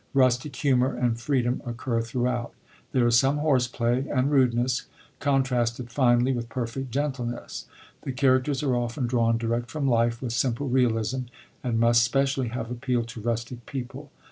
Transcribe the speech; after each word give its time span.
Rustic 0.15 0.55
humour 0.55 0.95
and 0.95 1.21
freedom 1.21 1.61
occur 1.63 2.01
throughout. 2.01 2.53
There 2.91 3.05
is 3.05 3.19
some 3.19 3.37
horse 3.37 3.67
play, 3.67 4.07
and 4.11 4.31
rudeness, 4.31 4.87
contrasted 5.19 5.91
finely 5.91 6.31
with 6.31 6.49
perfect 6.49 6.89
gentleness. 6.89 7.67
The 8.01 8.11
characters 8.11 8.63
are 8.63 8.75
often 8.75 9.05
drawn 9.05 9.37
direct 9.37 9.69
from 9.69 9.87
life 9.87 10.19
with 10.19 10.33
simple 10.33 10.67
realism, 10.69 11.25
and 11.63 11.79
must 11.79 12.01
specially 12.01 12.47
have 12.47 12.69
appeald 12.71 13.09
to 13.09 13.21
rustic 13.21 13.67
people. 13.67 14.11